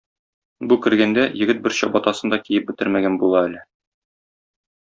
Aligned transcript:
Бу 0.71 0.77
кергәндә, 0.85 1.25
егет 1.41 1.61
бер 1.67 1.75
чабатасын 1.81 2.35
да 2.35 2.41
киеп 2.47 2.67
бетермәгән 2.71 3.21
була 3.25 3.45
әле. 3.51 3.63